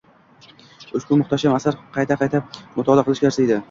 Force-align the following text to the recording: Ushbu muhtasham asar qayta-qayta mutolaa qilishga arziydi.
Ushbu 1.01 1.19
muhtasham 1.21 1.55
asar 1.59 1.79
qayta-qayta 1.99 2.45
mutolaa 2.57 3.09
qilishga 3.13 3.35
arziydi. 3.35 3.59